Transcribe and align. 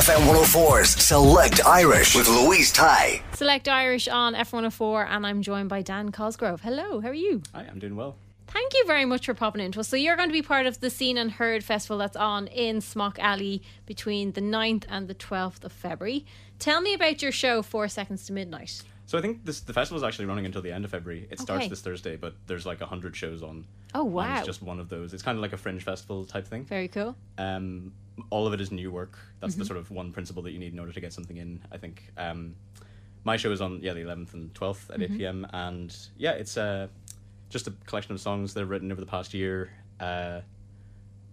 FM 0.00 0.32
104's 0.32 0.88
Select 1.04 1.66
Irish 1.66 2.16
with 2.16 2.26
Louise 2.26 2.72
Ty. 2.72 3.20
Select 3.34 3.68
Irish 3.68 4.08
on 4.08 4.34
F104, 4.34 5.06
and 5.10 5.26
I'm 5.26 5.42
joined 5.42 5.68
by 5.68 5.82
Dan 5.82 6.10
Cosgrove. 6.10 6.62
Hello, 6.62 7.00
how 7.00 7.08
are 7.08 7.12
you? 7.14 7.42
Hi, 7.54 7.66
I'm 7.70 7.78
doing 7.78 7.96
well. 7.96 8.16
Thank 8.46 8.72
you 8.72 8.86
very 8.86 9.04
much 9.04 9.26
for 9.26 9.34
popping 9.34 9.60
into 9.62 9.78
us. 9.78 9.88
So, 9.88 9.96
you're 9.96 10.16
going 10.16 10.30
to 10.30 10.32
be 10.32 10.40
part 10.40 10.64
of 10.64 10.80
the 10.80 10.88
Scene 10.88 11.18
and 11.18 11.30
Heard 11.30 11.62
festival 11.62 11.98
that's 11.98 12.16
on 12.16 12.46
in 12.46 12.80
Smock 12.80 13.18
Alley 13.18 13.60
between 13.84 14.32
the 14.32 14.40
9th 14.40 14.84
and 14.88 15.06
the 15.06 15.14
12th 15.14 15.64
of 15.64 15.72
February. 15.72 16.24
Tell 16.58 16.80
me 16.80 16.94
about 16.94 17.20
your 17.20 17.30
show, 17.32 17.60
Four 17.60 17.86
Seconds 17.88 18.24
to 18.28 18.32
Midnight. 18.32 18.82
So 19.04 19.18
I 19.18 19.20
think 19.20 19.44
this 19.44 19.58
the 19.60 19.72
festival 19.72 19.98
is 19.98 20.04
actually 20.04 20.26
running 20.26 20.46
until 20.46 20.62
the 20.62 20.70
end 20.70 20.84
of 20.84 20.92
February. 20.92 21.26
It 21.32 21.40
starts 21.40 21.62
Okay. 21.62 21.68
this 21.68 21.80
Thursday, 21.80 22.14
but 22.14 22.34
there's 22.46 22.64
like 22.64 22.80
hundred 22.80 23.16
shows 23.16 23.42
on. 23.42 23.66
Oh, 23.92 24.04
and 24.04 24.12
wow. 24.14 24.36
It's 24.38 24.46
just 24.46 24.62
one 24.62 24.78
of 24.78 24.88
those. 24.88 25.12
It's 25.12 25.22
kind 25.24 25.36
of 25.36 25.42
like 25.42 25.52
a 25.52 25.56
fringe 25.56 25.82
festival 25.82 26.24
type 26.24 26.46
thing. 26.46 26.64
Very 26.64 26.86
cool. 26.86 27.16
Um, 27.36 27.92
all 28.30 28.46
of 28.46 28.52
it 28.52 28.60
is 28.60 28.70
new 28.70 28.90
work. 28.90 29.18
That's 29.40 29.54
Mm-hmm. 29.54 29.60
the 29.60 29.66
sort 29.66 29.78
of 29.78 29.90
one 29.90 30.12
principle 30.12 30.42
that 30.42 30.52
you 30.52 30.58
need 30.58 30.72
in 30.72 30.78
order 30.78 30.92
to 30.92 31.00
get 31.00 31.12
something 31.12 31.36
in. 31.38 31.60
I 31.72 31.78
think. 31.78 32.12
Um, 32.16 32.54
my 33.24 33.36
show 33.36 33.50
is 33.52 33.60
on 33.60 33.80
yeah 33.82 33.92
the 33.92 34.00
11th 34.00 34.32
and 34.34 34.52
12th 34.54 34.90
at 34.90 35.00
Mm-hmm. 35.00 35.14
8 35.14 35.18
p.m. 35.18 35.46
and 35.52 35.94
yeah 36.16 36.32
it's 36.32 36.56
uh, 36.56 36.88
just 37.50 37.66
a 37.66 37.72
collection 37.86 38.12
of 38.12 38.20
songs 38.20 38.54
that 38.54 38.62
are 38.62 38.66
written 38.66 38.90
over 38.92 39.00
the 39.00 39.06
past 39.06 39.34
year. 39.34 39.70
Uh, 39.98 40.40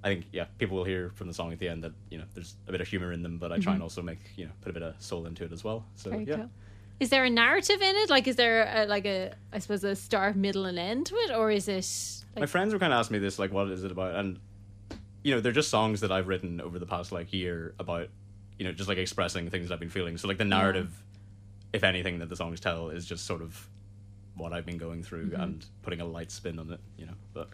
I 0.04 0.08
think 0.10 0.26
yeah 0.32 0.46
people 0.58 0.78
will 0.78 0.84
hear 0.84 1.12
from 1.16 1.28
the 1.28 1.34
song 1.34 1.52
at 1.54 1.60
the 1.60 1.68
end 1.70 1.84
that 1.84 1.94
you 2.10 2.18
know 2.18 2.26
there's 2.34 2.56
a 2.68 2.72
bit 2.72 2.82
of 2.82 2.88
humor 2.88 3.12
in 3.14 3.24
them, 3.24 3.38
but 3.38 3.52
I 3.52 3.58
try 3.60 3.74
and 3.74 3.82
also 3.84 4.02
make 4.02 4.20
you 4.36 4.46
know 4.46 4.52
put 4.62 4.70
a 4.70 4.74
bit 4.74 4.84
of 4.84 4.96
soul 5.02 5.26
into 5.26 5.44
it 5.46 5.52
as 5.52 5.64
well. 5.64 5.86
So 5.96 6.10
Mm-hmm. 6.12 6.26
Very 6.26 6.30
yeah. 6.30 6.36
cool. 6.44 6.52
Is 7.00 7.10
there 7.10 7.26
a 7.26 7.30
narrative 7.30 7.80
in 7.80 7.96
it? 7.96 8.10
Like, 8.10 8.28
is 8.28 8.38
there 8.38 8.64
a, 8.76 8.86
like 8.88 9.06
a, 9.06 9.36
I 9.54 9.60
suppose, 9.60 9.84
a 9.84 9.96
start, 9.96 10.36
middle, 10.36 10.66
and 10.66 10.80
end 10.80 11.06
to 11.06 11.16
it, 11.16 11.32
or 11.32 11.52
is 11.52 11.68
it? 11.68 11.86
Like, 12.36 12.42
My 12.42 12.46
friends 12.48 12.74
were 12.74 12.80
kind 12.80 12.92
of 12.92 12.98
asking 13.00 13.14
me 13.14 13.20
this, 13.20 13.38
like, 13.38 13.52
what 13.54 13.70
is 13.70 13.84
it 13.84 13.92
about? 13.92 14.16
And 14.16 14.40
you 15.24 15.34
know, 15.34 15.42
they're 15.42 15.52
just 15.52 15.70
songs 15.70 16.02
that 16.02 16.12
I've 16.12 16.28
written 16.28 16.62
over 16.62 16.80
the 16.80 16.86
past 16.86 17.12
like 17.12 17.34
year 17.34 17.74
about, 17.80 18.10
you 18.58 18.66
know, 18.66 18.72
just 18.72 18.88
like 18.90 18.98
expressing 18.98 19.50
things 19.50 19.68
that 19.68 19.76
I've 19.76 19.80
been 19.80 19.90
feeling. 19.90 20.18
So 20.18 20.28
like 20.28 20.38
the 20.38 20.46
narrative, 20.46 21.04
if 21.74 21.84
anything, 21.84 22.20
that 22.20 22.30
the 22.30 22.36
songs 22.36 22.60
tell 22.60 22.90
is 22.90 23.06
just 23.06 23.26
sort 23.26 23.42
of 23.42 23.68
what 24.36 24.54
I've 24.54 24.66
been 24.66 24.78
going 24.78 25.04
through 25.04 25.34
and 25.36 25.66
putting 25.82 26.00
a 26.02 26.06
light 26.06 26.32
spin 26.32 26.60
on 26.60 26.72
it. 26.72 26.80
You 26.98 27.08
know, 27.08 27.14
but 27.34 27.50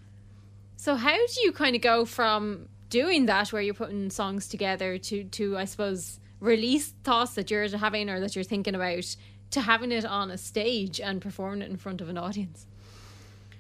So 0.76 0.96
how 0.96 1.16
do 1.16 1.42
you 1.42 1.52
kind 1.52 1.76
of 1.76 1.82
go 1.82 2.06
from 2.06 2.68
doing 2.90 3.26
that 3.26 3.52
where 3.52 3.62
you're 3.62 3.74
putting 3.74 4.10
songs 4.10 4.48
together 4.48 4.98
to 5.00 5.24
to 5.24 5.58
I 5.58 5.66
suppose 5.66 6.20
release 6.40 6.94
thoughts 7.04 7.34
that 7.36 7.50
you're 7.50 7.68
having 7.78 8.10
or 8.10 8.20
that 8.20 8.36
you're 8.36 8.44
thinking 8.44 8.76
about 8.76 9.16
to 9.52 9.62
having 9.62 9.92
it 9.92 10.06
on 10.06 10.30
a 10.30 10.38
stage 10.38 11.00
and 11.00 11.22
performing 11.22 11.62
it 11.62 11.70
in 11.70 11.78
front 11.78 12.02
of 12.02 12.10
an 12.10 12.18
audience? 12.18 12.66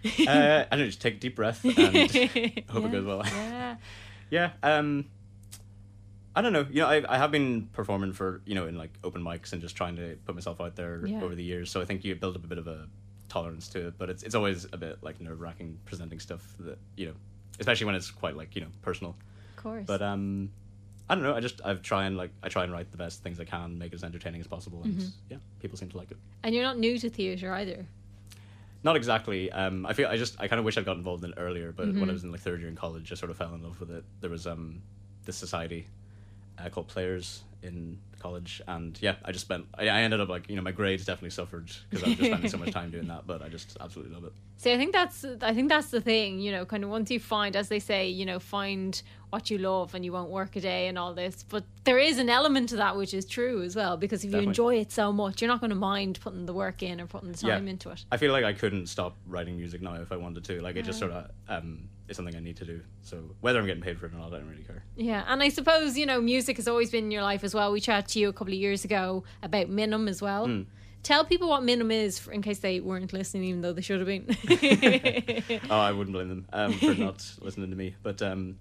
uh, 0.05 0.09
I 0.27 0.65
don't 0.69 0.79
know, 0.79 0.85
just 0.85 1.01
take 1.01 1.15
a 1.15 1.17
deep 1.17 1.35
breath 1.35 1.63
and 1.63 1.73
hope 2.69 2.85
it 2.85 2.91
goes 2.91 3.05
well. 3.05 3.23
Yeah. 3.25 3.62
Yeah. 4.33 4.49
Um, 4.63 5.05
I 6.35 6.41
don't 6.41 6.53
know. 6.53 6.65
You 6.69 6.81
know, 6.81 6.87
I 6.87 7.03
I 7.07 7.17
have 7.17 7.31
been 7.31 7.67
performing 7.73 8.13
for 8.13 8.41
you 8.45 8.55
know 8.55 8.65
in 8.65 8.75
like 8.77 8.91
open 9.03 9.21
mics 9.21 9.53
and 9.53 9.61
just 9.61 9.75
trying 9.75 9.95
to 9.97 10.17
put 10.25 10.33
myself 10.35 10.59
out 10.59 10.75
there 10.75 11.05
Yeah. 11.05 11.21
over 11.23 11.35
the 11.35 11.43
years. 11.43 11.69
So 11.71 11.79
I 11.81 11.85
think 11.85 12.03
you 12.03 12.15
build 12.15 12.35
up 12.35 12.43
a 12.43 12.47
bit 12.47 12.57
of 12.57 12.67
a 12.67 12.87
tolerance 13.29 13.67
to 13.69 13.87
it, 13.87 13.93
but 13.99 14.09
it's 14.09 14.23
it's 14.23 14.35
always 14.35 14.65
a 14.73 14.77
bit 14.77 14.97
like 15.01 15.21
nerve 15.21 15.39
wracking 15.39 15.77
presenting 15.85 16.19
stuff 16.19 16.41
that 16.61 16.79
you 16.97 17.05
know, 17.07 17.13
especially 17.59 17.85
when 17.85 17.95
it's 17.95 18.09
quite 18.11 18.35
like 18.35 18.55
you 18.55 18.61
know 18.61 18.71
personal. 18.81 19.15
Of 19.57 19.63
course. 19.63 19.85
But 19.85 20.01
um, 20.01 20.49
I 21.09 21.13
don't 21.15 21.23
know. 21.23 21.35
I 21.35 21.39
just 21.39 21.61
I've 21.63 21.81
try 21.83 22.05
and 22.05 22.17
like 22.17 22.31
I 22.41 22.49
try 22.49 22.63
and 22.63 22.73
write 22.73 22.89
the 22.91 22.97
best 22.97 23.21
things 23.21 23.39
I 23.39 23.45
can, 23.45 23.77
make 23.77 23.91
it 23.93 23.95
as 23.95 24.03
entertaining 24.03 24.41
as 24.41 24.47
possible, 24.47 24.81
and 24.83 24.95
Mm-hmm. 24.95 25.09
yeah, 25.33 25.37
people 25.61 25.77
seem 25.77 25.89
to 25.89 25.97
like 25.97 26.09
it. 26.09 26.17
and 26.43 26.55
you're 26.55 26.63
not 26.63 26.79
new 26.79 26.97
to 26.97 27.09
theatre 27.11 27.53
either. 27.53 27.85
Not 28.83 28.95
exactly. 28.97 29.49
Um, 29.51 29.85
I 29.85 29.93
feel 29.93 30.07
I 30.09 30.17
just 30.17 30.39
I 30.39 30.47
kind 30.47 30.59
of 30.59 30.65
wish 30.65 30.77
I'd 30.77 30.85
got 30.85 30.97
involved 30.97 31.23
in 31.23 31.31
it 31.31 31.37
earlier, 31.37 31.71
but 31.71 31.87
Mm-hmm. 31.87 31.99
when 32.01 32.09
I 32.09 32.13
was 32.13 32.23
in 32.23 32.31
like 32.31 32.41
third 32.41 32.59
year 32.59 32.69
in 32.69 32.75
college, 32.75 33.11
I 33.11 33.15
sort 33.15 33.29
of 33.31 33.37
fell 33.37 33.53
in 33.55 33.63
love 33.63 33.79
with 33.79 33.91
it. 33.91 34.03
There 34.21 34.29
was 34.29 34.45
um 34.45 34.81
this 35.25 35.37
society 35.37 35.87
uh, 36.59 36.69
called 36.69 36.87
Players 36.89 37.43
in 37.63 37.99
college, 38.19 38.61
and 38.67 38.97
yeah, 39.01 39.15
I 39.23 39.31
just 39.31 39.45
spent. 39.45 39.65
I, 39.77 39.83
I 39.89 40.01
ended 40.01 40.19
up 40.19 40.29
like 40.29 40.49
you 40.49 40.55
know 40.55 40.61
my 40.61 40.71
grades 40.71 41.05
definitely 41.05 41.31
suffered 41.31 41.71
because 41.89 42.03
I 42.03 42.09
was 42.09 42.17
just 42.17 42.29
spending 42.29 42.49
so 42.49 42.57
much 42.57 42.71
time 42.71 42.91
doing 42.91 43.07
that, 43.07 43.25
but 43.25 43.41
I 43.41 43.49
just 43.49 43.77
absolutely 43.79 44.13
love 44.13 44.25
it. 44.25 44.33
See, 44.57 44.71
I 44.71 44.77
think 44.77 44.93
that's 44.93 45.25
I 45.41 45.53
think 45.53 45.69
that's 45.69 45.89
the 45.89 45.99
thing, 45.99 46.39
you 46.39 46.51
know, 46.51 46.65
kind 46.65 46.83
of 46.83 46.89
once 46.89 47.11
you 47.11 47.19
find, 47.19 47.55
as 47.55 47.67
they 47.67 47.79
say, 47.79 48.07
you 48.07 48.25
know, 48.25 48.39
find 48.39 49.01
what 49.29 49.49
you 49.49 49.57
love 49.57 49.95
and 49.95 50.05
you 50.05 50.13
won't 50.13 50.29
work 50.29 50.55
a 50.55 50.61
day 50.61 50.87
and 50.87 50.97
all 50.97 51.13
this. 51.13 51.43
But 51.43 51.65
there 51.83 51.97
is 51.97 52.19
an 52.19 52.29
element 52.29 52.69
to 52.69 52.77
that 52.77 52.95
which 52.95 53.13
is 53.13 53.25
true 53.25 53.61
as 53.63 53.75
well, 53.75 53.97
because 53.97 54.23
if 54.23 54.31
you 54.31 54.39
enjoy 54.39 54.75
it 54.75 54.91
so 54.91 55.11
much, 55.11 55.41
you're 55.41 55.49
not 55.49 55.59
going 55.59 55.71
to 55.71 55.75
mind 55.75 56.19
putting 56.21 56.45
the 56.45 56.53
work 56.53 56.83
in 56.83 57.01
or 57.01 57.07
putting 57.07 57.31
the 57.31 57.37
time 57.37 57.65
yeah. 57.65 57.71
into 57.71 57.89
it. 57.89 58.05
I 58.11 58.17
feel 58.17 58.31
like 58.31 58.45
I 58.45 58.53
couldn't 58.53 58.87
stop 58.87 59.17
writing 59.27 59.57
music 59.57 59.81
now 59.81 59.95
if 59.95 60.11
I 60.11 60.17
wanted 60.17 60.45
to. 60.45 60.61
Like 60.61 60.75
it 60.75 60.85
just 60.85 60.99
sort 60.99 61.11
of 61.11 61.29
um 61.49 61.89
is 62.07 62.17
something 62.17 62.35
I 62.35 62.39
need 62.39 62.57
to 62.57 62.65
do. 62.65 62.81
So 63.01 63.21
whether 63.41 63.59
I'm 63.59 63.65
getting 63.65 63.83
paid 63.83 63.99
for 63.99 64.05
it 64.05 64.13
or 64.13 64.17
not, 64.17 64.33
I 64.33 64.37
don't 64.37 64.49
really 64.49 64.63
care. 64.63 64.83
Yeah, 64.95 65.23
and 65.27 65.41
I 65.41 65.49
suppose 65.49 65.97
you 65.97 66.05
know 66.05 66.21
music 66.21 66.57
has 66.57 66.67
always 66.67 66.91
been 66.91 67.05
in 67.05 67.11
your 67.11 67.23
life 67.23 67.43
as 67.43 67.52
well. 67.53 67.71
We 67.71 67.79
chatted 67.79 68.09
to 68.11 68.19
you 68.19 68.29
a 68.29 68.33
couple 68.33 68.53
of 68.53 68.59
years 68.59 68.83
ago 68.85 69.23
about 69.41 69.69
Minim 69.69 70.07
as 70.07 70.21
well. 70.21 70.45
Hmm. 70.47 70.61
Tell 71.03 71.25
people 71.25 71.49
what 71.49 71.63
Minim 71.63 71.91
is, 71.91 72.17
for, 72.17 72.31
in 72.31 72.41
case 72.41 72.59
they 72.59 72.79
weren't 72.79 73.11
listening, 73.11 73.43
even 73.43 73.59
though 73.61 73.73
they 73.73 73.81
should 73.81 73.99
have 73.99 74.07
been. 74.07 74.25
oh, 75.69 75.77
I 75.79 75.91
wouldn't 75.91 76.13
blame 76.13 76.29
them 76.29 76.45
um, 76.53 76.73
for 76.73 76.93
not 76.97 77.29
listening 77.41 77.69
to 77.71 77.75
me. 77.75 77.95
But 78.01 78.21
um, 78.21 78.57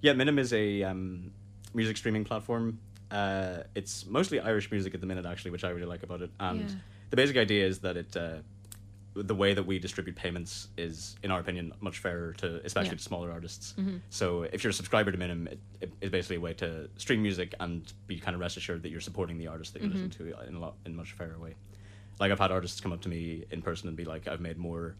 yeah, 0.00 0.12
Minim 0.12 0.38
is 0.38 0.52
a 0.52 0.84
um, 0.84 1.32
music 1.74 1.96
streaming 1.96 2.24
platform. 2.24 2.78
Uh, 3.10 3.64
it's 3.74 4.06
mostly 4.06 4.38
Irish 4.38 4.70
music 4.70 4.94
at 4.94 5.00
the 5.00 5.06
minute, 5.08 5.26
actually, 5.26 5.50
which 5.50 5.64
I 5.64 5.70
really 5.70 5.86
like 5.86 6.04
about 6.04 6.22
it. 6.22 6.30
And 6.38 6.60
Yeah. 6.60 6.76
the 7.10 7.16
basic 7.16 7.36
idea 7.36 7.66
is 7.66 7.80
that 7.80 7.96
it, 7.96 8.16
uh, 8.16 8.36
the 9.22 9.34
way 9.34 9.54
that 9.54 9.64
we 9.64 9.78
distribute 9.78 10.16
payments 10.16 10.68
is, 10.76 11.16
in 11.22 11.30
our 11.30 11.40
opinion, 11.40 11.72
much 11.80 11.98
fairer 11.98 12.32
to, 12.34 12.64
especially 12.64 12.90
Yeah. 12.90 12.96
to 12.96 13.02
smaller 13.02 13.30
artists. 13.32 13.74
So 14.10 14.42
if 14.42 14.62
you're 14.64 14.70
a 14.70 14.74
subscriber 14.74 15.10
to 15.12 15.18
Minim, 15.18 15.46
it, 15.48 15.58
it 15.80 15.92
is 16.00 16.10
basically 16.10 16.36
a 16.36 16.40
way 16.40 16.54
to 16.54 16.88
stream 16.96 17.22
music 17.22 17.54
and 17.60 17.92
be 18.06 18.18
kind 18.18 18.34
of 18.34 18.40
rest 18.40 18.56
assured 18.56 18.82
that 18.82 18.90
you're 18.90 19.00
supporting 19.00 19.38
the 19.38 19.46
artist 19.48 19.72
that 19.74 19.82
you're 19.82 19.90
listening 19.90 20.10
to 20.10 20.40
in 20.48 20.54
a 20.54 20.58
lot 20.60 20.74
in 20.86 20.92
a 20.92 20.96
much 20.96 21.12
fairer 21.12 21.38
way. 21.38 21.54
Like 22.18 22.30
I've 22.32 22.38
had 22.40 22.50
artists 22.50 22.80
come 22.80 22.92
up 22.92 23.00
to 23.02 23.08
me 23.08 23.44
in 23.50 23.62
person 23.62 23.88
and 23.88 23.96
be 23.96 24.04
like, 24.04 24.28
"I've 24.28 24.40
made 24.40 24.58
more." 24.58 24.96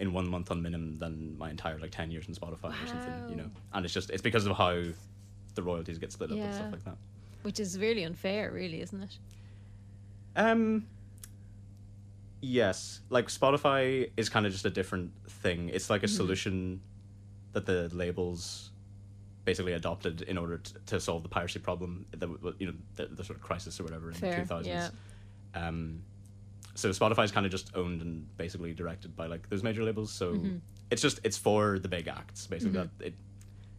in 0.00 0.12
one 0.12 0.28
month 0.28 0.52
on 0.52 0.62
Minim 0.62 0.96
than 1.00 1.36
my 1.38 1.50
entire 1.50 1.76
like 1.80 1.90
ten 1.90 2.12
years 2.12 2.28
in 2.28 2.34
Spotify 2.34 2.70
or 2.80 2.86
something, 2.86 3.14
you 3.28 3.34
know. 3.34 3.50
And 3.72 3.84
it's 3.84 3.92
just 3.92 4.10
it's 4.10 4.22
because 4.22 4.46
of 4.46 4.56
how 4.56 4.80
the 5.56 5.62
royalties 5.64 5.98
get 5.98 6.12
split 6.12 6.30
up 6.30 6.38
and 6.38 6.54
stuff 6.54 6.70
like 6.70 6.84
that. 6.84 6.96
Which 7.42 7.58
is 7.58 7.76
really 7.80 8.04
unfair, 8.04 8.52
really, 8.52 8.80
isn't 8.80 9.02
it? 9.02 9.18
Um. 10.36 10.86
Yes, 12.40 13.00
like 13.10 13.26
Spotify 13.28 14.10
is 14.16 14.28
kind 14.28 14.46
of 14.46 14.52
just 14.52 14.64
a 14.64 14.70
different 14.70 15.10
thing. 15.28 15.70
It's 15.70 15.90
like 15.90 16.02
a 16.04 16.08
solution 16.08 16.80
that 17.52 17.66
the 17.66 17.88
labels 17.92 18.70
basically 19.44 19.72
adopted 19.72 20.22
in 20.22 20.36
order 20.38 20.58
to, 20.58 20.74
to 20.86 21.00
solve 21.00 21.22
the 21.22 21.28
piracy 21.28 21.58
problem, 21.58 22.06
the 22.12 22.28
you 22.58 22.66
know 22.68 22.74
the, 22.96 23.06
the 23.06 23.24
sort 23.24 23.36
of 23.38 23.42
crisis 23.42 23.80
or 23.80 23.84
whatever 23.84 24.08
in 24.10 24.14
Fair, 24.14 24.30
the 24.30 24.36
two 24.42 24.44
thousands. 24.46 24.66
yeah. 25.54 25.66
Um, 25.68 26.02
so 26.74 26.90
Spotify's 26.90 27.32
kind 27.32 27.44
of 27.44 27.50
just 27.50 27.74
owned 27.74 28.02
and 28.02 28.26
basically 28.36 28.72
directed 28.72 29.16
by 29.16 29.26
like 29.26 29.48
those 29.48 29.62
major 29.64 29.82
labels. 29.82 30.12
So 30.12 30.34
Mm-hmm. 30.34 30.56
it's 30.92 31.02
just 31.02 31.18
it's 31.24 31.36
for 31.38 31.78
the 31.80 31.88
big 31.88 32.06
acts 32.06 32.46
basically. 32.46 32.74
That 32.78 32.88
it 33.00 33.14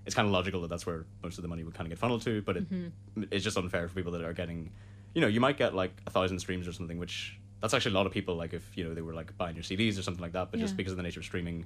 it's 0.06 0.16
kind 0.16 0.26
of 0.28 0.34
logical 0.34 0.60
that 0.62 0.70
that's 0.70 0.86
where 0.86 1.06
most 1.24 1.38
of 1.38 1.44
the 1.44 1.48
money 1.48 1.64
would 1.64 1.76
kind 1.76 1.86
of 1.86 1.92
get 1.92 2.00
funneled 2.00 2.24
to, 2.24 2.42
but 2.42 2.58
it, 2.58 2.70
Mm-hmm. 2.70 3.24
it's 3.32 3.44
just 3.44 3.56
unfair 3.58 3.88
for 3.88 3.96
people 3.96 4.12
that 4.14 4.24
are 4.24 4.34
getting, 4.34 4.72
you 5.14 5.22
know, 5.22 5.28
you 5.28 5.40
might 5.40 5.56
get 5.58 5.74
like 5.76 5.94
a 6.08 6.10
thousand 6.10 6.40
streams 6.40 6.68
or 6.68 6.74
something, 6.74 6.98
which 6.98 7.40
that's 7.62 7.74
actually 7.74 7.92
a 7.94 7.96
lot 7.96 8.06
of 8.06 8.12
people. 8.14 8.36
Like 8.36 8.54
if 8.54 8.78
you 8.78 8.84
know 8.86 8.94
they 8.94 9.02
were 9.02 9.14
like 9.14 9.38
buying 9.38 9.56
your 9.56 9.64
CDs 9.64 9.98
or 10.00 10.02
something 10.02 10.22
like 10.22 10.34
that, 10.34 10.52
but 10.52 10.60
Yeah. 10.60 10.66
just 10.66 10.78
because 10.78 10.92
of 10.94 10.98
the 10.98 11.04
nature 11.04 11.20
of 11.20 11.26
streaming, 11.26 11.66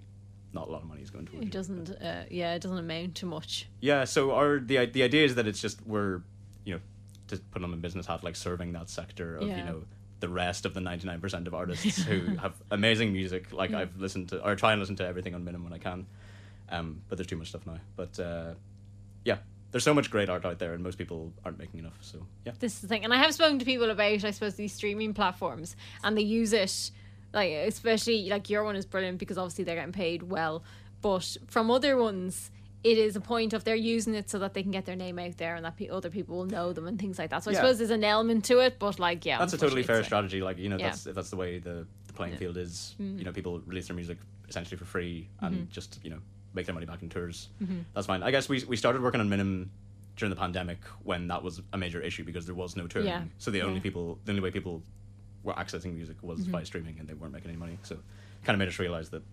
not 0.54 0.68
a 0.68 0.72
lot 0.72 0.82
of 0.82 0.88
money 0.88 1.02
is 1.02 1.10
going 1.10 1.26
towards 1.26 1.44
It 1.46 1.48
it. 1.48 1.52
doesn't. 1.52 1.90
Uh, 1.92 2.24
yeah, 2.30 2.54
it 2.56 2.62
doesn't 2.62 2.78
amount 2.78 3.16
to 3.16 3.26
much. 3.26 3.68
Yeah, 3.82 4.04
so 4.06 4.32
our 4.32 4.60
the 4.60 4.86
the 4.86 5.04
idea 5.04 5.26
is 5.26 5.36
that 5.36 5.48
it's 5.48 5.62
just 5.62 5.86
we're 5.86 6.22
you 6.66 6.76
know 6.76 6.80
to 7.28 7.38
put 7.52 7.64
on 7.64 7.72
the 7.72 7.78
business 7.78 8.06
hat 8.08 8.24
like 8.24 8.36
serving 8.36 8.74
that 8.74 8.90
sector 8.90 9.38
of 9.38 9.48
Yeah. 9.48 9.58
you 9.58 9.64
know 9.64 9.84
the 10.20 10.30
rest 10.30 10.66
of 10.66 10.74
the 10.74 10.80
ninety 10.82 11.06
nine 11.08 11.20
percent 11.22 11.48
of 11.48 11.54
artists 11.62 12.04
who 12.04 12.36
have 12.38 12.54
amazing 12.72 13.12
music. 13.14 13.52
Like 13.54 13.74
I've 13.74 13.98
listened 13.98 14.30
to 14.30 14.44
or 14.44 14.56
try 14.56 14.72
and 14.74 14.80
listen 14.80 14.96
to 14.98 15.06
everything 15.08 15.36
on 15.36 15.44
Minim 15.44 15.64
when 15.64 15.74
I 15.74 15.78
can, 15.80 16.06
um, 16.70 17.02
but 17.10 17.18
there's 17.18 17.28
too 17.28 17.36
much 17.38 17.50
stuff 17.50 17.66
now. 17.68 17.80
But 17.96 18.20
uh, 18.20 18.54
yeah, 19.26 19.38
there's 19.74 19.84
so 19.84 19.94
much 19.94 20.10
great 20.10 20.30
art 20.30 20.46
out 20.46 20.60
there, 20.60 20.74
and 20.74 20.82
most 20.82 20.98
people 20.98 21.34
aren't 21.44 21.60
making 21.60 21.80
enough. 21.82 21.98
So 22.00 22.26
yeah, 22.46 22.54
This 22.60 22.76
is 22.76 22.82
the 22.82 22.88
thing, 22.88 23.04
and 23.04 23.14
I 23.14 23.18
have 23.18 23.34
spoken 23.34 23.60
to 23.60 23.66
people 23.66 23.90
about, 23.90 24.24
I 24.24 24.32
suppose, 24.32 24.56
these 24.56 24.72
streaming 24.72 25.14
platforms, 25.14 25.76
and 26.04 26.16
they 26.18 26.22
use 26.22 26.54
it, 26.54 26.92
like 27.34 27.52
especially 27.52 28.30
like 28.30 28.50
your 28.50 28.64
one 28.64 28.76
is 28.78 28.86
brilliant 28.86 29.18
because 29.18 29.38
obviously 29.38 29.66
they're 29.66 29.76
getting 29.76 29.92
paid 29.92 30.24
well, 30.24 30.64
but 31.02 31.36
from 31.48 31.70
other 31.70 31.98
ones. 31.98 32.50
It 32.86 32.98
is 32.98 33.16
a 33.16 33.22
point 33.22 33.54
of 33.54 33.64
they're 33.64 33.76
using 33.78 34.14
it 34.14 34.30
so 34.30 34.40
that 34.40 34.54
they 34.54 34.62
can 34.62 34.72
get 34.74 34.84
their 34.84 34.98
name 34.98 35.18
out 35.18 35.38
there 35.38 35.56
and 35.56 35.64
that 35.64 35.78
pe- 35.78 35.88
other 35.88 36.10
people 36.10 36.36
will 36.36 36.48
know 36.48 36.74
them 36.74 36.86
and 36.86 37.00
things 37.00 37.18
like 37.18 37.30
that. 37.30 37.42
So 37.42 37.50
I 37.52 37.54
suppose 37.54 37.78
there's 37.78 37.92
an 37.92 38.04
element 38.04 38.44
to 38.44 38.60
it, 38.60 38.78
but 38.78 39.00
like, 39.00 39.26
yeah, 39.26 39.38
that's 39.40 39.54
a 39.54 39.58
totally 39.58 39.84
fair 39.84 40.04
strategy. 40.04 40.42
Like 40.42 40.58
you 40.58 40.68
know, 40.68 40.76
Yeah. 40.78 40.90
that's 40.90 41.08
if 41.08 41.16
that's 41.16 41.30
the 41.30 41.38
way 41.38 41.60
the, 41.60 41.88
the 42.08 42.14
playing 42.14 42.36
field 42.36 42.58
is. 42.58 42.94
Mm-hmm. 43.00 43.20
You 43.20 43.24
know, 43.24 43.32
people 43.32 43.62
release 43.62 43.88
their 43.88 43.96
music 43.96 44.18
essentially 44.50 44.76
for 44.76 44.84
free 44.84 45.30
and 45.40 45.70
just 45.72 46.02
you 46.04 46.10
know 46.10 46.20
make 46.54 46.66
their 46.66 46.74
money 46.76 46.86
back 46.86 47.02
in 47.02 47.10
tours. 47.10 47.50
Mm-hmm. 47.62 47.80
That's 47.94 48.08
fine. 48.08 48.24
I 48.24 48.32
guess 48.32 48.48
we 48.50 48.64
we 48.66 48.76
started 48.78 49.02
working 49.02 49.22
on 49.22 49.30
Minim 49.30 49.72
during 50.16 50.30
the 50.30 50.36
pandemic 50.40 50.80
when 51.04 51.28
that 51.28 51.42
was 51.42 51.62
a 51.74 51.78
major 51.78 52.00
issue 52.00 52.24
because 52.24 52.46
there 52.46 52.56
was 52.56 52.76
no 52.76 52.86
touring. 52.88 53.08
Yeah. 53.08 53.24
So 53.40 53.50
the 53.52 53.62
only 53.62 53.74
Yeah. 53.74 53.78
Mm-hmm. 53.80 53.84
people, 53.84 54.20
the 54.26 54.32
only 54.32 54.42
way 54.42 54.52
people 54.52 54.84
were 55.44 55.54
accessing 55.54 55.96
music 55.96 56.18
was 56.22 56.46
by 56.46 56.64
streaming, 56.64 57.00
and 57.00 57.08
they 57.08 57.14
weren't 57.16 57.34
making 57.34 57.50
any 57.50 57.58
money. 57.60 57.78
So 57.84 57.96
kind 58.46 58.56
of 58.56 58.60
made 58.60 58.68
us 58.68 58.80
realize 58.80 59.10
that 59.10 59.24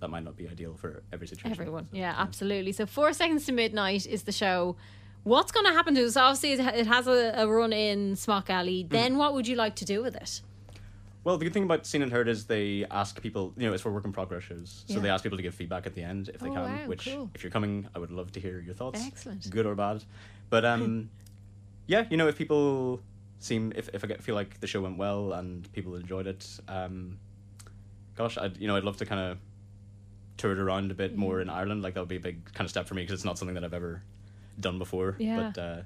that 0.00 0.08
might 0.08 0.24
not 0.24 0.36
be 0.36 0.48
ideal 0.48 0.74
for 0.74 1.02
every 1.12 1.28
situation. 1.28 1.52
Everyone, 1.52 1.86
So, 1.92 1.96
yeah, 1.96 2.14
absolutely. 2.18 2.72
So 2.72 2.86
four 2.86 3.12
seconds 3.12 3.46
to 3.46 3.52
midnight 3.52 4.04
is 4.06 4.24
the 4.24 4.32
show. 4.32 4.76
What's 5.22 5.52
going 5.52 5.64
to 5.66 5.72
happen 5.72 5.94
to 5.94 6.04
us? 6.04 6.16
Obviously, 6.16 6.52
it 6.54 6.86
has 6.86 7.06
a, 7.06 7.32
a 7.36 7.46
run 7.46 7.72
in 7.72 8.16
Smock 8.16 8.50
Alley. 8.50 8.82
Mm-hmm. 8.82 8.92
Then, 8.92 9.16
what 9.16 9.32
would 9.34 9.46
you 9.46 9.54
like 9.54 9.76
to 9.76 9.84
do 9.84 10.02
with 10.02 10.16
it? 10.16 10.40
Well, 11.24 11.38
the 11.38 11.44
good 11.44 11.52
thing 11.54 11.62
about 11.62 11.86
Scene 11.86 12.02
and 12.02 12.10
Heard 12.10 12.26
is 12.28 12.46
they 12.46 12.84
ask 12.90 13.20
people, 13.22 13.52
you 13.56 13.66
know, 13.68 13.72
it's 13.72 13.82
for 13.82 13.92
work 13.92 14.04
in 14.04 14.12
progress 14.12 14.42
shows. 14.42 14.84
So 14.88 14.94
Yeah. 14.94 15.00
they 15.00 15.08
ask 15.08 15.22
people 15.22 15.38
to 15.38 15.42
give 15.42 15.54
feedback 15.54 15.86
at 15.86 15.94
the 15.94 16.02
end 16.02 16.28
if 16.30 16.40
they 16.40 16.48
Oh, 16.48 16.54
can, 16.54 16.62
wow, 16.62 16.86
which, 16.88 17.04
cool. 17.06 17.30
if 17.34 17.44
you're 17.44 17.50
coming, 17.52 17.86
I 17.94 18.00
would 18.00 18.10
love 18.10 18.32
to 18.32 18.40
hear 18.40 18.58
your 18.60 18.74
thoughts. 18.74 19.00
Excellent. 19.06 19.48
Good 19.48 19.64
or 19.66 19.76
bad. 19.76 20.02
But, 20.50 20.64
um, 20.64 21.10
yeah, 21.86 22.06
you 22.10 22.16
know, 22.16 22.26
if 22.26 22.36
people 22.36 23.00
seem, 23.38 23.72
if, 23.76 23.88
if 23.94 24.02
I 24.02 24.08
get, 24.08 24.20
feel 24.22 24.34
like 24.34 24.58
the 24.60 24.66
show 24.66 24.80
went 24.80 24.98
well 24.98 25.32
and 25.32 25.72
people 25.72 25.94
enjoyed 25.94 26.26
it, 26.26 26.58
um, 26.66 27.18
gosh, 28.16 28.36
I'd, 28.36 28.56
you 28.56 28.66
know, 28.66 28.76
I'd 28.76 28.84
love 28.84 28.96
to 28.96 29.06
kind 29.06 29.20
of 29.20 29.38
tour 30.38 30.52
it 30.52 30.58
around 30.58 30.90
a 30.90 30.94
bit 30.94 31.16
more 31.16 31.40
in 31.40 31.46
Mm. 31.46 31.52
Ireland. 31.54 31.82
Like, 31.82 31.94
that 31.94 32.00
would 32.00 32.08
be 32.08 32.16
a 32.16 32.20
big 32.20 32.52
kind 32.52 32.64
of 32.64 32.70
step 32.70 32.88
for 32.88 32.94
me 32.94 33.02
because 33.02 33.14
it's 33.14 33.24
not 33.24 33.38
something 33.38 33.54
that 33.54 33.62
I've 33.62 33.74
ever 33.74 34.02
done 34.58 34.78
before. 34.78 35.14
Yeah. 35.20 35.52
But, 35.54 35.60
uh, 35.62 35.82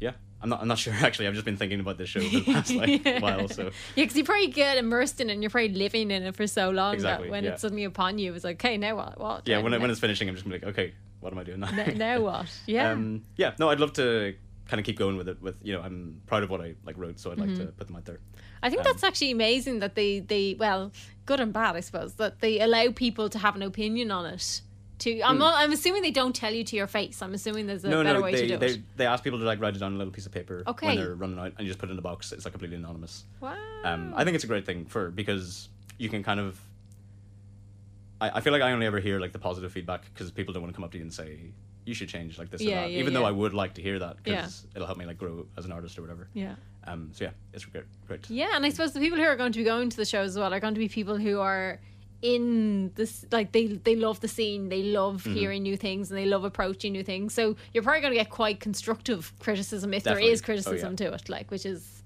yeah, 0.00 0.12
I'm 0.44 0.50
not, 0.50 0.60
I'm 0.60 0.68
not 0.68 0.78
sure 0.78 0.92
actually. 1.00 1.26
I've 1.26 1.32
just 1.34 1.44
been 1.46 1.56
thinking 1.56 1.80
about 1.80 1.98
this 1.98 2.08
show 2.10 2.20
for 2.20 2.28
the 2.28 2.42
past 2.44 2.72
like 2.74 3.02
while, 3.20 3.48
so. 3.48 3.64
Yeah, 3.64 3.70
because 4.04 4.16
you 4.16 4.24
probably 4.24 4.48
get 4.48 4.78
immersed 4.78 5.20
in 5.20 5.30
it 5.30 5.32
and 5.32 5.42
you're 5.42 5.50
probably 5.50 5.70
living 5.70 6.10
in 6.10 6.22
it 6.22 6.36
for 6.36 6.46
so 6.46 6.70
long 6.70 6.94
Exactly, 6.94 7.26
that 7.28 7.30
when 7.32 7.44
yeah. 7.44 7.50
it's 7.50 7.62
suddenly 7.62 7.84
upon 7.84 8.18
you, 8.18 8.34
it's 8.34 8.44
like, 8.44 8.62
okay, 8.62 8.76
now 8.76 8.94
what? 8.96 9.18
What? 9.18 9.48
yeah, 9.48 9.58
when, 9.58 9.72
it, 9.72 9.80
when 9.80 9.90
it's 9.90 10.00
finishing, 10.00 10.28
I'm 10.28 10.34
just 10.34 10.44
gonna 10.44 10.58
be 10.58 10.66
like, 10.66 10.74
okay, 10.78 10.94
what 11.20 11.32
am 11.32 11.38
I 11.38 11.44
doing 11.44 11.60
now? 11.60 11.70
now, 11.70 11.86
now 11.96 12.20
what? 12.28 12.46
Yeah. 12.66 12.90
um, 12.90 13.22
yeah. 13.36 13.54
No, 13.58 13.70
I'd 13.70 13.80
love 13.80 13.94
to 13.94 14.34
kind 14.68 14.78
of 14.78 14.84
keep 14.86 14.98
going 14.98 15.16
with 15.16 15.28
it. 15.28 15.40
With 15.40 15.56
you 15.62 15.72
know, 15.72 15.80
I'm 15.80 16.20
proud 16.26 16.42
of 16.42 16.50
what 16.50 16.60
I 16.60 16.74
like 16.84 16.98
wrote, 16.98 17.18
so 17.18 17.32
I'd 17.32 17.38
like 17.38 17.48
Mm-hmm. 17.48 17.66
to 17.66 17.72
put 17.72 17.86
them 17.86 17.96
out 17.96 18.04
there. 18.04 18.20
I 18.62 18.70
think 18.70 18.82
that's 18.82 19.02
actually 19.02 19.30
amazing 19.30 19.80
that 19.80 19.94
they, 19.94 20.20
they 20.20 20.56
well, 20.58 20.90
good 21.26 21.40
and 21.40 21.52
bad, 21.52 21.76
I 21.76 21.80
suppose, 21.80 22.14
that 22.14 22.40
they 22.40 22.60
allow 22.60 22.90
people 22.90 23.28
to 23.30 23.38
have 23.38 23.56
an 23.56 23.62
opinion 23.62 24.10
on 24.10 24.24
it. 24.26 24.60
To 25.00 25.20
I'm 25.22 25.38
not, 25.38 25.54
I'm 25.56 25.72
assuming 25.72 26.02
they 26.02 26.12
don't 26.12 26.34
tell 26.36 26.52
you 26.54 26.62
to 26.64 26.76
your 26.76 26.86
face. 26.86 27.20
I'm 27.20 27.34
assuming 27.34 27.66
there's 27.66 27.84
a 27.84 27.88
no, 27.88 28.04
better 28.04 28.18
no, 28.20 28.24
way 28.24 28.32
they, 28.32 28.40
to 28.42 28.46
do 28.48 28.56
they 28.58 28.66
it. 28.74 28.96
they 28.96 29.06
ask 29.06 29.24
people 29.24 29.40
to 29.40 29.44
like 29.44 29.60
write 29.60 29.74
it 29.74 29.82
on 29.82 29.92
a 29.94 29.96
little 29.98 30.12
piece 30.12 30.24
of 30.26 30.32
paper 30.32 30.62
Okay. 30.68 30.86
when 30.86 30.96
they're 30.96 31.14
running 31.16 31.38
out, 31.38 31.46
and 31.46 31.60
you 31.60 31.66
just 31.66 31.80
put 31.80 31.88
it 31.88 31.92
in 31.92 31.98
a 31.98 32.02
box. 32.02 32.30
It's 32.32 32.44
like 32.44 32.52
completely 32.52 32.76
anonymous. 32.76 33.24
Wow. 33.40 33.56
Um, 33.84 34.14
I 34.16 34.22
think 34.24 34.36
it's 34.36 34.44
a 34.44 34.46
great 34.46 34.64
thing 34.64 34.84
for 34.86 35.10
because 35.10 35.68
you 35.98 36.08
can 36.08 36.22
kind 36.22 36.38
of. 36.40 36.60
I, 38.20 38.30
I 38.36 38.40
feel 38.40 38.52
like 38.52 38.62
I 38.62 38.70
only 38.72 38.86
ever 38.86 39.00
hear 39.00 39.18
like 39.18 39.32
the 39.32 39.38
positive 39.38 39.72
feedback 39.72 40.04
because 40.12 40.30
people 40.30 40.54
don't 40.54 40.62
want 40.62 40.72
to 40.72 40.76
come 40.76 40.84
up 40.84 40.92
to 40.92 40.98
you 40.98 41.02
and 41.02 41.12
say 41.12 41.38
you 41.84 41.92
should 41.94 42.08
change 42.08 42.38
like 42.38 42.50
this 42.50 42.60
Yeah, 42.62 42.78
or 42.78 42.80
that. 42.82 42.92
yeah, 42.92 42.98
Even 43.00 43.12
though. 43.12 43.24
I 43.24 43.30
would 43.30 43.52
like 43.52 43.74
to 43.74 43.82
hear 43.82 43.98
that 43.98 44.16
Yeah. 44.24 44.36
because 44.36 44.66
it'll 44.74 44.86
help 44.86 44.98
me 44.98 45.04
like 45.04 45.18
grow 45.18 45.46
as 45.58 45.64
an 45.66 45.72
artist 45.72 45.98
or 45.98 46.02
whatever. 46.02 46.28
yeah. 46.34 46.54
Um. 46.86 47.10
So 47.12 47.24
yeah, 47.24 47.30
it's 47.52 47.64
great. 47.64 47.84
Great. 48.06 48.28
Yeah, 48.30 48.50
and 48.54 48.64
I 48.64 48.68
suppose 48.68 48.92
the 48.92 49.00
people 49.00 49.18
who 49.18 49.24
are 49.24 49.36
going 49.36 49.52
to 49.52 49.58
be 49.58 49.64
going 49.64 49.90
to 49.90 49.96
the 49.96 50.04
shows 50.04 50.30
as 50.30 50.38
well 50.38 50.52
are 50.54 50.60
going 50.60 50.74
to 50.74 50.78
be 50.80 50.88
people 50.88 51.16
who 51.16 51.40
are 51.40 51.80
in 52.24 52.90
this 52.94 53.24
like 53.30 53.52
they 53.52 53.66
they 53.66 53.94
love 53.96 54.18
the 54.20 54.28
scene, 54.28 54.70
they 54.70 54.82
love 54.82 55.22
Mm-hmm. 55.24 55.34
hearing 55.34 55.62
new 55.62 55.76
things 55.76 56.10
and 56.10 56.18
they 56.18 56.24
love 56.24 56.42
approaching 56.44 56.92
new 56.92 57.04
things. 57.04 57.34
So 57.34 57.56
you're 57.72 57.82
probably 57.82 58.00
going 58.00 58.14
to 58.14 58.18
get 58.18 58.30
quite 58.30 58.58
constructive 58.60 59.32
criticism 59.38 59.92
if 59.92 60.02
Definitely. 60.04 60.24
there 60.24 60.32
is 60.32 60.40
Oh, 60.40 60.44
criticism 60.46 60.92
yeah. 60.92 60.96
to 61.10 61.14
it, 61.14 61.28
like 61.28 61.50
which 61.50 61.66
is 61.66 62.02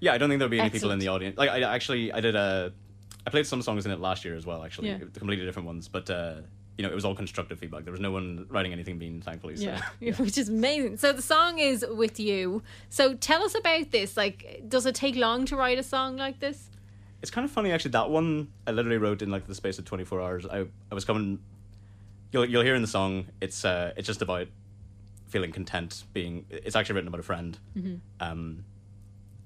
Yeah, 0.00 0.12
I 0.12 0.18
don't 0.18 0.28
think 0.28 0.38
there'll 0.38 0.50
be 0.50 0.60
any 0.60 0.70
people 0.70 0.90
in 0.90 0.98
the 0.98 1.08
audience. 1.08 1.38
Like, 1.38 1.50
I 1.50 1.60
actually, 1.62 2.12
I 2.12 2.20
did 2.20 2.36
a, 2.36 2.72
I 3.26 3.30
played 3.30 3.46
some 3.46 3.62
songs 3.62 3.86
in 3.86 3.92
it 3.92 4.00
last 4.00 4.24
year 4.24 4.36
as 4.36 4.44
well. 4.44 4.62
Actually, 4.62 4.88
Yeah. 4.90 4.98
completely 4.98 5.46
different 5.46 5.66
ones, 5.66 5.88
but 5.88 6.10
uh, 6.10 6.34
you 6.76 6.84
know, 6.84 6.90
it 6.90 6.94
was 6.94 7.04
all 7.06 7.14
constructive 7.14 7.58
feedback. 7.58 7.84
There 7.84 7.92
was 7.92 8.00
no 8.00 8.10
one 8.10 8.46
writing 8.50 8.72
anything 8.72 8.98
mean, 8.98 9.22
thankfully. 9.22 9.56
So. 9.56 9.64
yeah, 10.00 10.12
which 10.16 10.36
is 10.36 10.48
amazing. 10.50 10.98
So 10.98 11.12
the 11.12 11.22
song 11.22 11.58
is 11.58 11.86
with 11.88 12.20
you. 12.20 12.62
So 12.90 13.14
tell 13.14 13.42
us 13.44 13.54
about 13.54 13.92
this. 13.92 14.16
Like, 14.16 14.64
does 14.68 14.84
it 14.84 14.94
take 14.94 15.16
long 15.16 15.46
to 15.46 15.56
write 15.56 15.78
a 15.78 15.82
song 15.84 16.16
like 16.16 16.40
this? 16.40 16.70
It's 17.24 17.30
kind 17.30 17.46
of 17.46 17.50
funny 17.50 17.72
actually. 17.72 17.92
That 17.92 18.10
one 18.10 18.48
I 18.66 18.72
literally 18.72 18.98
wrote 18.98 19.22
in 19.22 19.30
like 19.30 19.46
the 19.46 19.54
space 19.54 19.78
of 19.78 19.86
24 19.86 20.20
hours. 20.20 20.44
I 20.44 20.66
I 20.92 20.94
was 20.94 21.06
coming. 21.06 21.38
You'll 22.32 22.44
you'll 22.44 22.60
hear 22.62 22.74
in 22.74 22.82
the 22.82 22.86
song. 22.88 23.28
It's 23.40 23.64
uh 23.64 23.94
it's 23.96 24.06
just 24.06 24.20
about 24.20 24.48
feeling 25.28 25.50
content. 25.50 26.04
Being 26.12 26.44
it's 26.50 26.76
actually 26.76 26.96
written 26.96 27.08
about 27.08 27.20
a 27.20 27.22
friend. 27.24 27.58
Mm-hmm. 27.74 27.94
Um, 28.20 28.64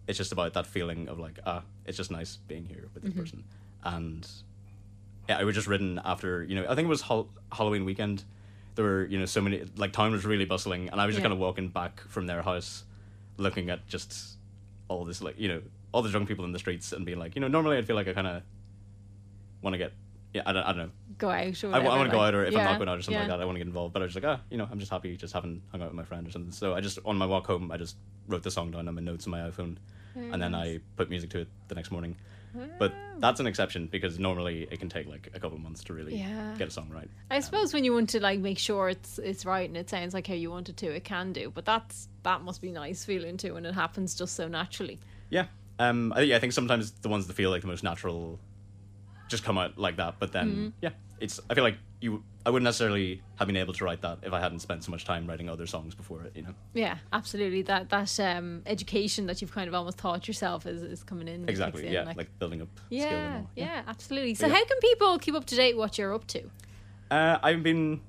it's 0.08 0.18
just 0.18 0.32
about 0.32 0.54
that 0.54 0.66
feeling 0.66 1.08
of 1.08 1.20
like 1.20 1.38
ah, 1.46 1.62
it's 1.86 1.96
just 1.96 2.10
nice 2.10 2.38
being 2.48 2.66
here 2.66 2.88
with 2.94 3.04
this 3.04 3.12
Mm-hmm. 3.12 3.20
person. 3.20 3.44
And 3.84 4.28
yeah, 5.28 5.40
it 5.40 5.44
was 5.44 5.54
just 5.54 5.68
written 5.68 6.00
after 6.04 6.42
you 6.42 6.56
know 6.56 6.64
I 6.68 6.74
think 6.74 6.86
it 6.86 6.88
was 6.88 7.02
Halloween 7.52 7.84
weekend. 7.84 8.24
There 8.74 8.84
were 8.84 9.04
you 9.06 9.20
know 9.20 9.24
so 9.26 9.40
many 9.40 9.64
like 9.76 9.92
town 9.92 10.10
was 10.10 10.24
really 10.26 10.46
bustling, 10.46 10.88
and 10.88 11.00
I 11.00 11.06
was 11.06 11.14
just 11.14 11.20
Yeah. 11.22 11.28
kind 11.28 11.32
of 11.34 11.38
walking 11.38 11.68
back 11.68 12.00
from 12.08 12.26
their 12.26 12.42
house, 12.42 12.82
looking 13.36 13.70
at 13.70 13.86
just 13.86 14.36
all 14.88 15.04
this 15.04 15.22
like 15.22 15.38
you 15.38 15.46
know 15.46 15.62
all 15.92 16.02
the 16.02 16.08
drunk 16.10 16.28
people 16.28 16.44
in 16.44 16.52
the 16.52 16.58
streets 16.58 16.92
and 16.92 17.04
being 17.06 17.18
like 17.18 17.34
you 17.34 17.40
know 17.40 17.48
normally 17.48 17.76
I'd 17.78 17.86
feel 17.86 17.96
like 17.96 18.08
I 18.08 18.12
kind 18.12 18.26
of 18.26 18.42
want 19.62 19.74
to 19.74 19.78
get 19.78 19.92
yeah 20.34 20.42
I 20.46 20.52
don't, 20.52 20.62
I 20.62 20.68
don't 20.68 20.78
know 20.78 20.90
Go 21.18 21.30
out 21.30 21.64
or 21.64 21.66
I, 21.68 21.78
whatever, 21.78 21.88
want 21.88 22.10
to 22.10 22.12
go 22.12 22.18
like- 22.18 22.28
out 22.28 22.34
or 22.34 22.44
if 22.44 22.56
I'm 22.56 22.64
not 22.64 22.76
going 22.78 22.88
out 22.88 22.98
or 22.98 23.02
something 23.02 23.14
yeah. 23.14 23.20
like 23.20 23.28
that 23.30 23.40
I 23.40 23.44
want 23.44 23.56
to 23.56 23.60
get 23.60 23.66
involved 23.66 23.92
but 23.94 24.02
I 24.02 24.04
was 24.04 24.14
just 24.14 24.24
like 24.24 24.38
ah 24.38 24.42
you 24.50 24.58
know 24.58 24.68
I'm 24.70 24.78
just 24.78 24.90
happy 24.90 25.16
just 25.16 25.32
having 25.34 25.62
hung 25.72 25.82
out 25.82 25.88
with 25.88 25.96
my 25.96 26.04
friend 26.04 26.26
or 26.26 26.30
something 26.30 26.52
so 26.52 26.74
I 26.74 26.80
just 26.80 26.98
on 27.04 27.16
my 27.16 27.26
walk 27.26 27.46
home 27.46 27.70
I 27.72 27.76
just 27.76 27.96
wrote 28.28 28.42
the 28.42 28.50
song 28.50 28.70
down 28.70 28.86
on 28.88 28.94
my 28.94 29.00
notes 29.00 29.26
on 29.26 29.30
my 29.32 29.40
iPhone 29.40 29.76
and 30.14 30.42
then 30.42 30.54
I 30.54 30.80
put 30.96 31.08
music 31.10 31.30
to 31.30 31.40
it 31.40 31.48
the 31.68 31.74
next 31.76 31.90
morning 31.90 32.16
but 32.78 32.92
that's 33.18 33.38
an 33.40 33.46
exception 33.46 33.86
because 33.86 34.18
normally 34.18 34.66
it 34.70 34.80
can 34.80 34.88
take 34.88 35.06
like 35.06 35.28
a 35.32 35.38
couple 35.38 35.56
of 35.56 35.62
months 35.62 35.84
to 35.84 35.92
really 35.94 36.16
Yeah. 36.16 36.54
get 36.58 36.68
a 36.68 36.70
song 36.70 36.90
right 36.90 37.08
I 37.30 37.38
suppose 37.40 37.72
when 37.72 37.84
you 37.84 37.92
want 37.94 38.10
to 38.10 38.20
like 38.20 38.40
make 38.40 38.58
sure 38.58 38.88
it's 38.88 39.18
it's 39.18 39.44
right 39.46 39.68
and 39.68 39.76
it 39.76 39.88
sounds 39.88 40.12
like 40.14 40.26
how 40.26 40.34
you 40.34 40.50
want 40.50 40.68
it 40.68 40.76
to, 40.78 40.86
it 40.94 41.04
can 41.04 41.32
do. 41.32 41.50
But 41.54 41.64
that's 41.66 42.08
that 42.24 42.42
must 42.42 42.60
be 42.60 42.72
nice 42.72 43.04
feeling 43.04 43.36
too 43.36 43.54
when 43.54 43.64
it 43.64 43.74
happens 43.74 44.14
just 44.16 44.34
so 44.34 44.48
naturally. 44.48 44.98
Yeah. 45.30 45.44
Um. 45.78 46.12
I, 46.14 46.20
yeah, 46.22 46.36
I 46.36 46.38
think 46.38 46.52
sometimes 46.52 46.90
the 46.92 47.08
ones 47.08 47.26
that 47.26 47.34
feel 47.34 47.50
like 47.50 47.60
the 47.62 47.68
most 47.68 47.82
natural 47.84 48.38
just 49.28 49.44
come 49.44 49.58
out 49.58 49.78
like 49.78 49.96
that. 49.96 50.16
But 50.18 50.32
then, 50.32 50.48
Mm-hmm. 50.48 50.68
yeah, 50.80 50.90
it's. 51.20 51.40
I 51.50 51.54
feel 51.54 51.64
like 51.64 51.76
you. 52.00 52.22
I 52.46 52.50
wouldn't 52.50 52.64
necessarily 52.64 53.20
have 53.36 53.46
been 53.46 53.58
able 53.58 53.74
to 53.74 53.84
write 53.84 54.00
that 54.00 54.20
if 54.22 54.32
I 54.32 54.40
hadn't 54.40 54.60
spent 54.60 54.82
so 54.82 54.90
much 54.90 55.04
time 55.04 55.26
writing 55.26 55.50
other 55.50 55.66
songs 55.66 55.94
before 55.94 56.22
it. 56.22 56.32
You 56.34 56.42
know. 56.44 56.54
Yeah, 56.72 56.96
absolutely. 57.12 57.60
That 57.62 57.90
that 57.90 58.18
um, 58.20 58.62
education 58.64 59.26
that 59.26 59.42
you've 59.42 59.52
kind 59.52 59.68
of 59.68 59.74
almost 59.74 59.98
taught 59.98 60.26
yourself 60.26 60.64
is, 60.66 60.82
is 60.82 61.02
coming 61.02 61.28
in. 61.28 61.46
Exactly. 61.48 61.86
in, 61.86 61.92
Yeah. 61.92 62.04
Like, 62.16 62.38
building 62.38 62.62
up. 62.62 62.68
skill 62.86 63.02
and 63.06 63.46
yeah, 63.54 63.64
yeah, 63.66 63.82
absolutely. 63.86 64.34
So 64.34 64.46
Yeah. 64.46 64.54
how 64.54 64.64
can 64.64 64.78
people 64.80 65.18
keep 65.18 65.34
up 65.34 65.44
to 65.46 65.56
date 65.56 65.76
what 65.76 65.98
you're 65.98 66.14
up 66.14 66.26
to? 66.28 66.44
Uh, 67.10 67.38
I've 67.42 67.62
been 67.62 68.00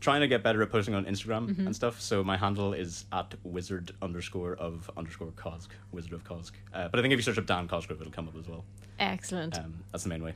trying 0.00 0.20
to 0.22 0.28
get 0.28 0.42
better 0.42 0.62
at 0.62 0.70
posting 0.70 0.94
on 0.94 1.04
Instagram 1.04 1.48
Mm-hmm. 1.50 1.66
and 1.66 1.76
stuff. 1.76 2.00
So 2.00 2.24
my 2.24 2.36
handle 2.36 2.72
is 2.72 3.04
at 3.12 3.34
wizard 3.44 3.92
underscore 4.02 4.54
of 4.56 4.90
underscore 4.96 5.28
Cosg, 5.32 5.68
wizard 5.92 6.12
of 6.12 6.24
Cosg. 6.24 6.52
Uh, 6.74 6.88
but 6.88 6.98
I 6.98 7.02
think 7.02 7.12
if 7.12 7.18
you 7.18 7.22
search 7.22 7.38
up 7.38 7.46
Dan 7.46 7.68
Cosgrove, 7.68 8.00
it'll 8.00 8.12
come 8.12 8.28
up 8.28 8.36
as 8.38 8.48
well. 8.48 8.64
Excellent. 8.98 9.58
Um, 9.58 9.82
that's 9.92 10.02
the 10.04 10.10
main 10.10 10.22
way. 10.22 10.34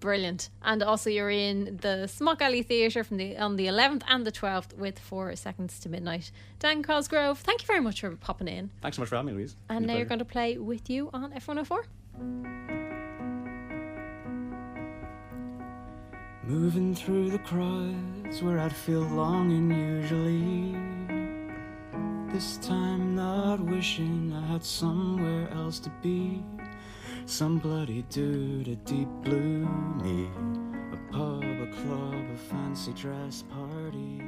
Brilliant. 0.00 0.48
And 0.62 0.82
also 0.82 1.10
you're 1.10 1.28
in 1.30 1.78
the 1.82 2.06
Smock 2.06 2.40
Alley 2.40 2.62
Theatre 2.62 3.02
from 3.04 3.16
the 3.16 3.36
on 3.36 3.56
the 3.56 3.66
11th 3.66 4.02
and 4.08 4.24
the 4.24 4.32
12th 4.32 4.74
with 4.76 4.98
4 4.98 5.34
seconds 5.36 5.78
to 5.80 5.88
midnight. 5.88 6.30
Dan 6.60 6.82
Cosgrove, 6.82 7.40
thank 7.40 7.62
you 7.62 7.66
very 7.66 7.80
much 7.80 8.00
for 8.00 8.10
popping 8.16 8.48
in. 8.48 8.70
Thanks 8.80 8.96
so 8.96 9.02
much 9.02 9.08
for 9.08 9.16
having 9.16 9.32
me, 9.34 9.38
Louise. 9.38 9.56
And 9.68 9.86
now 9.86 9.96
you're 9.96 10.06
going 10.06 10.20
to 10.20 10.24
play 10.24 10.56
with 10.56 10.88
you 10.88 11.10
on 11.12 11.32
F104. 11.32 12.81
Moving 16.44 16.92
through 16.92 17.30
the 17.30 17.38
crowds 17.38 18.42
where 18.42 18.58
I'd 18.58 18.74
feel 18.74 19.02
longing 19.02 19.70
usually. 19.70 20.74
This 22.32 22.56
time, 22.56 23.14
not 23.14 23.60
wishing 23.60 24.32
I 24.34 24.52
had 24.52 24.64
somewhere 24.64 25.48
else 25.52 25.78
to 25.80 25.90
be. 26.02 26.42
Some 27.26 27.58
bloody 27.58 28.02
dude, 28.10 28.66
a 28.66 28.74
deep 28.74 29.08
blue 29.22 29.68
me. 30.02 30.28
A 30.92 31.12
pub, 31.12 31.44
a 31.44 31.70
club, 31.84 32.24
a 32.34 32.36
fancy 32.36 32.92
dress 32.92 33.44
party. 33.48 34.21